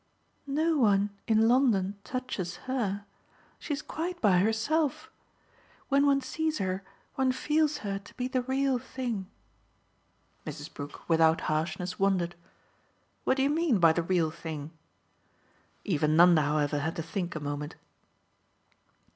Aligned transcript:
"No 0.47 0.79
one 0.79 1.11
in 1.27 1.47
London 1.47 1.95
touches 2.03 2.55
her. 2.65 3.05
She's 3.59 3.83
quite 3.83 4.19
by 4.19 4.39
herself. 4.39 5.11
When 5.89 6.07
one 6.07 6.21
sees 6.21 6.57
her 6.57 6.83
one 7.13 7.31
feels 7.31 7.77
her 7.85 7.99
to 7.99 8.13
be 8.15 8.27
the 8.27 8.41
real 8.41 8.79
thing." 8.79 9.29
Mrs. 10.43 10.73
Brook, 10.73 11.07
without 11.07 11.41
harshness, 11.41 11.99
wondered. 11.99 12.33
"What 13.25 13.37
do 13.37 13.43
you 13.43 13.51
mean 13.51 13.77
by 13.77 13.93
the 13.93 14.01
real 14.01 14.31
thing?" 14.31 14.71
Even 15.83 16.15
Nanda, 16.17 16.41
however, 16.41 16.79
had 16.79 16.95
to 16.95 17.03
think 17.03 17.35
a 17.35 17.39
moment. 17.39 17.75